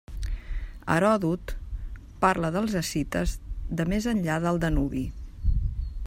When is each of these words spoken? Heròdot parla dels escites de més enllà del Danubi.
Heròdot 0.93 1.51
parla 2.23 2.51
dels 2.55 2.77
escites 2.81 3.35
de 3.81 3.87
més 3.93 4.11
enllà 4.15 4.39
del 4.47 4.59
Danubi. 4.65 5.05